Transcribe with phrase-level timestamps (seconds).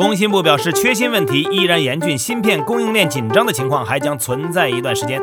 [0.00, 5.20] 工信部表示，缺芯问题依然严峻，芯片供应链紧张的情况还将存在一段时间。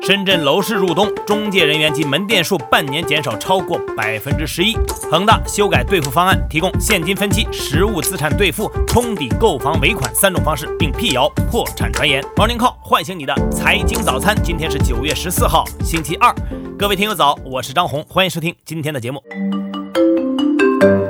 [0.00, 4.76] 深圳楼市入冬，中介人员及门店数半年减少超过百分之十一。
[5.10, 12.22] 恒大修改兑付方案，提供现金分期、实物资产兑付、冲抵购房尾款三种方式，并辟谣破产传言。
[12.36, 16.32] Morning Call 唤醒你的财经早餐，今天是九月十四号，星期二。
[16.78, 19.20] 各位听友早，我是张红，欢迎收听今天的节目。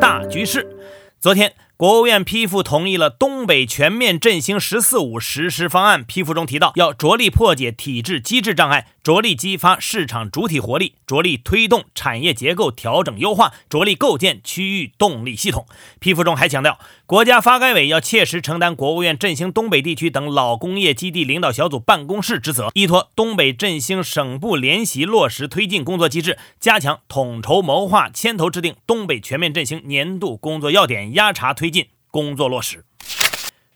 [0.01, 0.67] 大局势，
[1.21, 1.53] 昨天。
[1.81, 6.05] 国务院批复同意了东北全面振兴“十四五”实施方案。
[6.05, 15.65] 批复中提到，要着力破解体制机制障碍，着力激发市场主体活力，着力推动产业结构调整优化，着力构建区域动力系统。
[16.01, 31.71] 批复中还强调，国家发改委要切实承担国务院振兴东北地区等老工业基地领导小组办公室职责，依托东北振兴省部联席落实推进工作机制，加强统筹谋划，牵头制定东北全面振兴年度工作要点，压查推。
[31.71, 32.85] 进工作落实。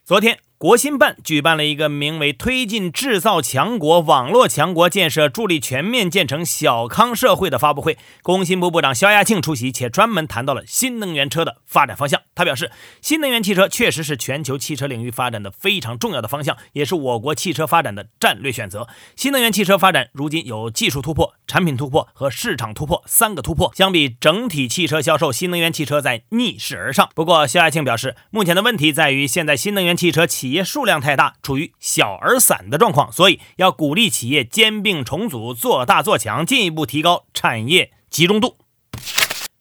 [0.04, 0.41] 昨天。
[0.64, 12.23] 国新办举办了一个名为“推进制造强国、网络强国建设，助力全面建成小康社会”的发布会，工信部部长肖亚庆出席，且专门谈到了新能源车的发展方向。
[12.35, 12.70] 他表示，
[13.02, 18.88] 新能源汽车确实是全球汽车领域发展的非常重要的方向，也是我国汽车发展的战略选择。
[19.15, 27.10] 新能源汽车发展如今有技术突破、产品突破和市场突破三个突破，相比整体汽车销售，新能源汽车在逆势而上。
[27.15, 38.57] 不过，肖亚庆表示，目前的问题在于现在新能源汽车企企业数量太大，处于小而散的状况，所以要鼓励企业兼并重组，做大做强，进一步提高产业集中度。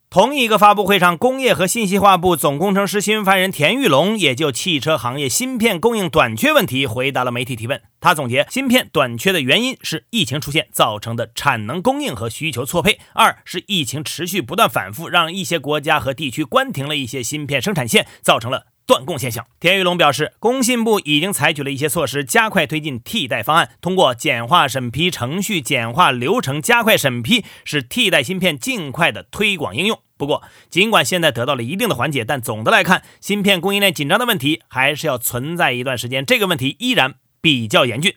[0.08, 7.82] 同一个发布会上，工业和信息化部总工程师新闻发言人田玉龙也就汽车行业芯片供应短缺问题回答了媒体提问。
[8.00, 18.66] 他总结，芯片短缺的原因是疫情出现造成的产能供应和需求错配；二是疫情持续不断反复，让一些国家和地区关停了一些芯片生产线，造成了。
[18.86, 29.98] 断供现象，田玉龙表示，工信部已经采取了一些措施，加快推进替代方案，通过简化审批程序、简化流程、加快审批，使替代芯片尽快的推广应用。
[30.16, 38.14] 不过，尽管现在得到了一定的缓解，但总的来看，芯片供应链紧张的问题还是要存在一段时间，这个问题依然比较严峻。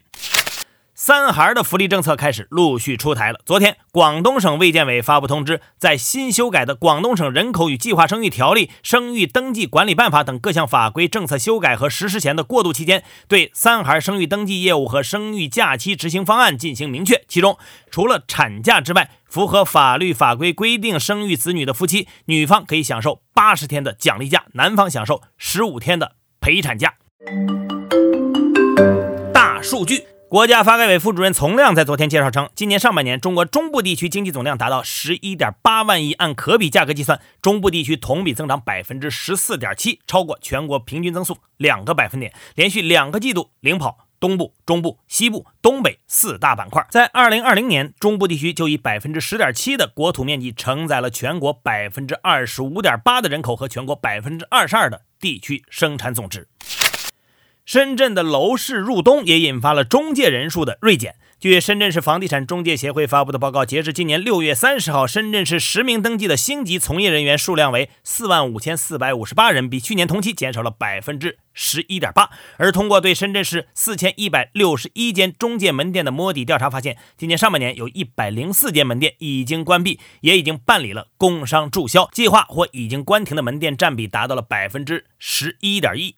[1.07, 3.40] 三孩的福利政策开始陆续出台了。
[3.45, 17.24] 昨天，广东省卫健委发布通知，在新修改的《广东省人口与计划生育条例》《生育登记管理办法》等各项法规政策修改和实施前的过渡期间，对三孩生育登记业务和生育假期执行方案进行明确。
[17.29, 17.57] 其中，
[17.89, 26.95] 除了产假之外，符合法律法规规定生育子女的夫妻，女方可以享受八十天的奖励假，男方享受十五天的陪产假。
[29.34, 30.03] 大数据。
[30.30, 46.86] 国家发改委副主任丛亮在昨天介绍称，今年上半年中国中部地区经济总量达到十一点八万亿，按可比价格计算，中部地区同比增长百分之十四点七，超过全国平均增速两个百分点，连续两个季度领跑东部、中部、西部、东北四大板块。
[46.90, 56.50] 在二零二零年，中部地区就以百分之十点七的国土面积承载了全国百分之二十五点八的人口和全国百分之二十二的地区生产总值。
[57.68, 61.16] 深圳的楼市入冬也引发了中介人数的锐减。
[61.38, 72.30] 据深圳市房地产中介协会发布的报告，截至今年六月三十号，深圳市实名登记的星级从业人员数量为四万五千四百五十八人，比去年同期减少了百分之十一点八。
[72.56, 86.16] 而通过对深圳市四千一百六十一间中介门店的摸底调查发现，今年上半年有一百零四间门店已经关闭，也已经办理了工商注销计划或已经关停的门店占比达到了百分之十一点一。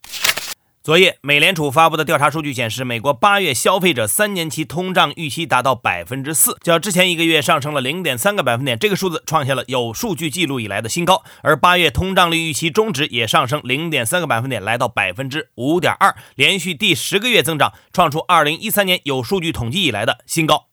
[0.90, 11.22] 昨夜，美联储发布的调查数据显示，美国八月消费者三年期通胀预期达到百分之四，较之前一个月上升了零点三个百分点，这个数字创下了有数据记录以来的新高。
[11.44, 20.70] 而八月通胀率预期中值也上升零点三个百分点，来到百分之五点二，连续第十个月增长，创出二零一三年有数据统计以来的新高。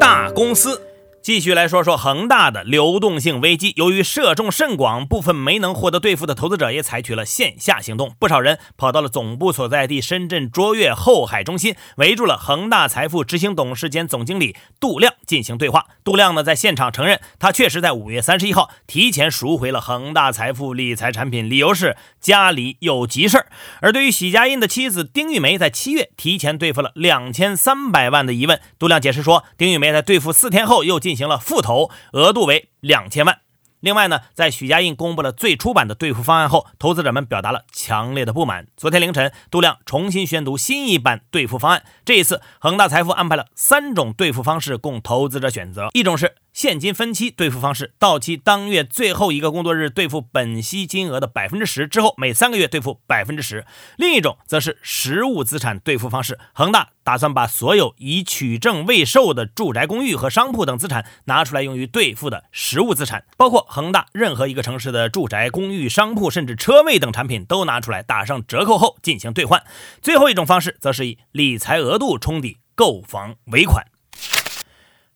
[0.00, 0.87] 大公司。
[1.20, 3.74] 继续来说说恒大的流动性危机。
[3.76, 15.84] 由于涉众甚广，部分没能获得兑付的投资者也采取了线下行动，不少人跑到了总部所在地深圳卓越后海中心，围住了恒大财富执行董事兼总经理杜亮进行对话。
[16.02, 23.46] 杜亮呢，在现场承认，他确实在五月三十一号提前赎回了恒大财富理财产品，理由是家里有急事儿。
[23.82, 31.17] 而对于许家印的妻子丁玉梅在七月提前兑付了两千三百万的疑问，杜亮解释说，丁玉梅在兑付四天后又进。
[31.18, 33.40] 行了复投，额度为两千万。
[33.80, 38.66] 另外呢，在许家印公布了最初版的兑付方案后，投资者们表达了强烈的不满。
[38.76, 41.84] 昨天凌晨，杜亮重新宣读新一版兑付方案。
[42.04, 53.64] 这一次，恒大财富安排了三种兑付方式供投资者选择：一种是现金分期兑付方式，到期当月最后一个工作日兑付本息金额的百分之十，之后每三个月兑付百分之十。
[53.96, 69.62] 另一种则是实物资产兑付方式，恒大打算把所有已取证未售的住宅、公寓和商铺等资产拿出来用于兑付的实物资产，包括恒大任何一个城市的住宅、公寓、商铺，甚至车位等产品都拿出来打上折扣后进行兑换。
[70.02, 73.84] 最后一种方式则是以理财额度冲抵购房尾款。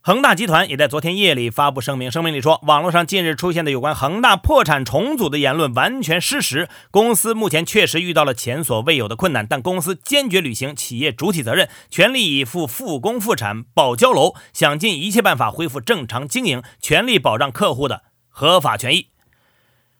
[0.04, 6.68] 恒大集团也在昨天夜里发布声明，声明里说，网络上近日出现的有关恒大破产重组的言论完全失实。
[6.90, 19.10] 公司目前确实遇到了前所未有的困难，但公司坚决履行企业主体责任，全力以赴复工复产、保交楼，想尽一切办法恢复正常经营，全力保障客户的合法权益。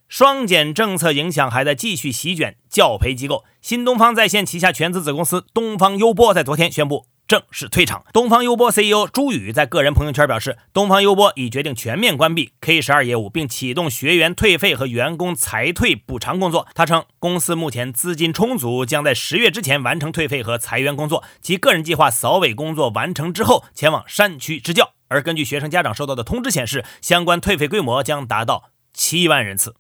[0.09, 7.07] 双减政策影响还在继续席卷教培机构，新东方在线旗下全资子公司东方优播在昨天宣布。
[7.33, 8.05] 正式退场。
[8.13, 16.69] 东方优播 CEO 朱宇在个人朋友圈表示，东方优播已决定全面关闭 K 十二业务，并启动学员退费和员工裁退补偿工作。
[16.75, 21.25] 他称，公司目前资金充足，将在十月之前完成退费和裁员工作。
[21.41, 24.91] 其个人计划扫尾工作完成之后，前往山区支教。
[25.09, 29.75] 而根据学生家长收到的通知显示，相关退费规模将达到七万人次。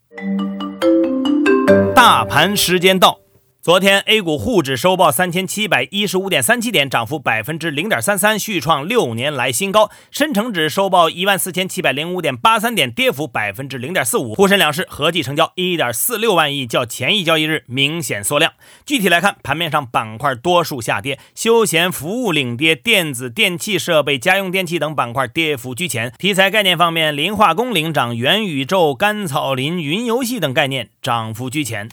[1.95, 3.19] 大盘时间到。
[3.63, 9.89] 昨天，A 股沪指收报三千七百一十五点三七点，涨幅百分之零点三三，续创六年来新高。
[10.11, 14.35] 深成指收报一万四千七百零五点八三点，跌幅百分之零点四五。
[14.35, 18.53] 沪深两市合计成交一点四六万亿，较前一交易日明显缩量。
[18.85, 26.13] 具体来看，盘面上板块多数下跌，休闲服务领跌，电子、电器设备、家用电器等板块跌幅居前。
[26.19, 31.89] 题材概念方面，磷化工领涨，元宇宙、甘草林、云游戏等概念涨幅居前。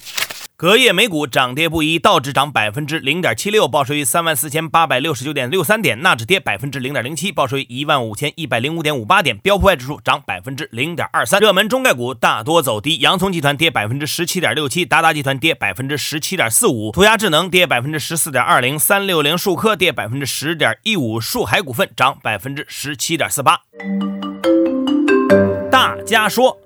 [0.59, 11.39] 隔夜美股涨跌不一，道指涨百分之零点七六，报收于三万四千八百六十九点六三点；纳指跌百分之零点零七，报收于一万五千一百零五点五八点；标普外指数涨百分之零点二三。
[11.39, 23.61] 热门中概股大多走低，洋葱集团跌百分之十七点六七，达达集团跌百分之十七点四五，涂鸦智能跌百分之十四点二零，三六零数科跌百分之十点一五，树海股份涨百分之十七点四八。
[25.71, 26.59] 大家说，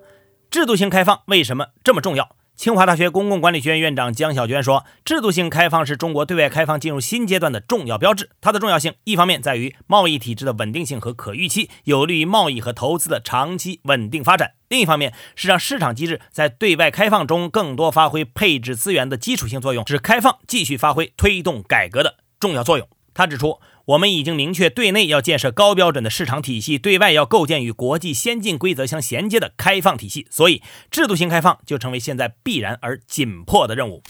[0.50, 2.36] 制度性开放为什么这么重要？
[2.56, 8.30] 清华大学公共管理学院院长江晓娟说：“制度性开放是中国对外开放进入新阶段的重要标志。
[8.42, 23.60] 它的重要性，一方面在于贸易体制的稳定性和可预期，有利于贸易和投资的长期稳定发展；另一方面是让市场机制在对外开放中更多发挥配置资源的基础性作用，使开放继续发挥推动改革的重要作用。”他指出。
[23.86, 30.26] 我们已经明确，对内要建设高标准的市场体系，对外要构建与国际先进规则相衔接的开放体系。
[30.30, 34.02] 所以，制度性开放就成为现在必然而紧迫的任务。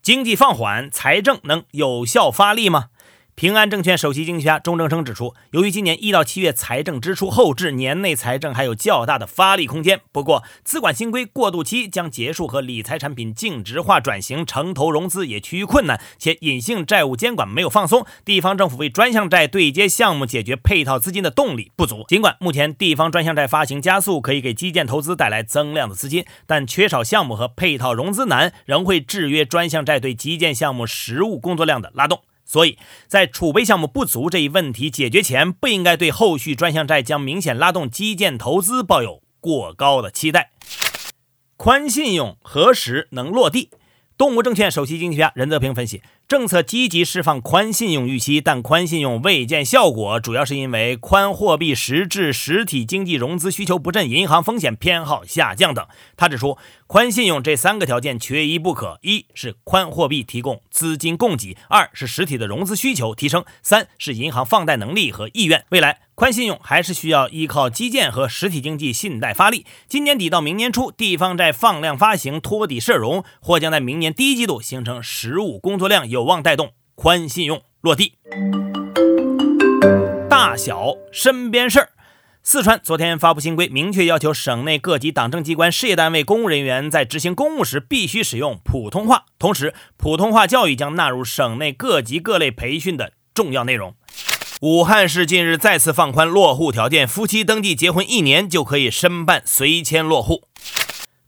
[0.00, 2.86] 经济放缓，财政能有效发力吗？
[3.38, 10.00] 平安证券首席经济学家钟正生指出，由于今年一到七月财政支出后置，年内财政还有较大的发力空间。
[10.10, 22.04] 不过，资管新规过渡期将结束，和理财产品净值化转型、城投融资也趋于困难，且隐性债务监管没有放松，地方政府为专项债对接项目解决配套资金的动力不足。
[22.08, 32.22] 尽管目前地方专项债发行加速，可以给基建投资带来增量的资金，但缺少项目和配套融资难，仍会制约专项债对基建项目实务工作量的拉动。
[32.48, 40.52] 所以在储备项目不足这一问题解决前，不应该对后续专项债将明显拉动基建投资抱有过高的期待。
[41.58, 43.68] 宽信用何时能落地？
[44.16, 46.02] 东吴证券首席经济学家任泽平分析。
[46.28, 55.86] 政策积极释放宽信用预期，但宽信用未见效果，主要是因为宽货币实质实体经济融资需求不振、银行风险偏好下降等。
[56.18, 65.64] 他指出，宽信用这三个条件缺一不可：一是宽货币提供资金供给；二是实体的融资需求提升；三是银行放贷能力和意愿。
[65.70, 69.64] 未来宽信用还是需要依靠基建和实体经济信贷发力。
[69.86, 76.08] 今年底到明年初，地方债放量发行、托底涉融，或将在明年第一季度形成实物工作量。
[76.08, 78.14] 有望带动宽信用落地。
[80.28, 81.90] 大小身边事儿，
[82.42, 93.94] 四川昨天发布新规，明确要求省内各级党政机关、事业单位公务人员在执行公务时必须使用普通话，同时普通话教育将纳入省内各级各类培训的重要内容。
[94.60, 100.48] 武汉市近日再次放宽落户条件，夫妻登记结婚一年就可以申办随迁落户。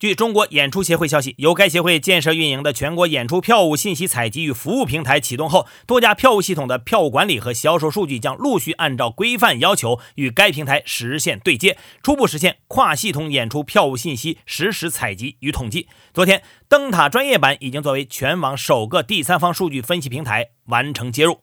[0.01, 15.87] 据中国演出协会消息，由该协会建设运营的全国演出票务信息采集与服务平台启动后，多家票务系统的票务管理和销售数据将陆续按照规范要求与该平台实现对接，初步实现跨系统演出票务信息实时采集与统计。
[16.13, 21.41] 昨天，灯塔专业版已经作为全网首个第三方数据分析平台完成接入。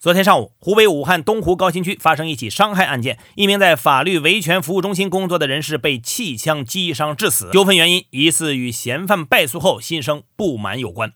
[0.00, 7.50] 昨天上午，湖北武汉东湖高新区发生一起伤害案件，一名在法律维权服务中心工作的人士被气枪击伤致死。
[7.52, 11.12] 纠纷原因疑似与嫌犯败诉后心生不满有关。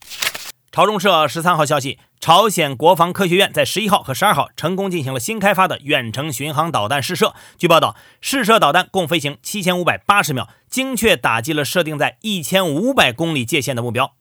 [0.73, 7.35] 朝中社十三号消息，朝鲜国防科学院在十一号和十二号成功进行了新开发的远程巡航导弹试射。
[7.57, 14.17] 据报道，试射导弹共飞行七千五百八十秒，精确打击了设定在一千五百公里界限的目标。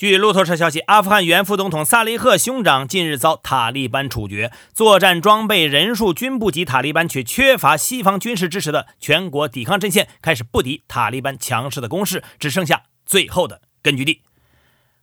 [0.00, 4.50] 据路透社消息，阿富汗原副总统萨利赫兄长近日遭塔利班处决。
[4.72, 14.22] 作战装备、人数均不及塔利班，却缺乏西方军事支持的全国抵抗阵线开始不敌塔利班强势的攻势，只剩下最后的根据地。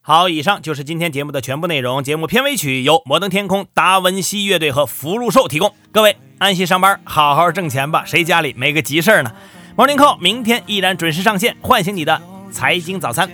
[0.02, 2.04] 好，以上就是今天节目的全部内容。
[2.04, 5.76] 节目片尾曲由摩登天空、达文西乐队和福禄寿提供。
[5.92, 9.32] 各位安心上班，好好挣钱吧，谁家里没个急事儿呢
[9.76, 13.30] ？Morning Call 明天依然准时上线，唤醒你的财经早餐。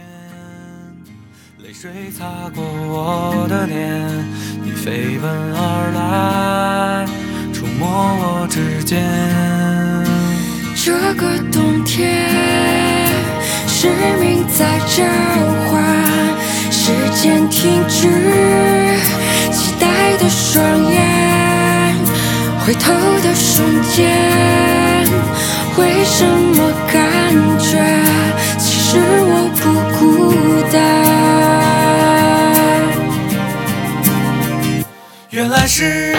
[1.63, 3.79] 泪水擦过我的脸，
[4.62, 7.05] 你飞奔而来，
[7.53, 9.01] 触摸我指尖。
[10.75, 12.20] 这个冬天，
[13.65, 13.88] 使
[14.20, 15.05] 命在召
[15.72, 15.82] 唤，
[16.70, 18.10] 时间停止，
[19.53, 21.96] 期待的双眼，
[22.65, 22.91] 回头
[23.24, 24.12] 的瞬间，
[25.77, 27.00] 为什么感
[27.58, 27.79] 觉
[35.83, 36.12] 是。